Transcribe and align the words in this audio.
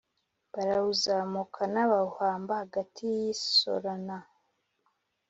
barawuzamukana 0.53 1.79
bawuhamba 1.91 2.51
hagati 2.61 3.01
y 3.17 3.19
i 3.31 3.33
Sora 3.53 3.93
na 4.07 4.17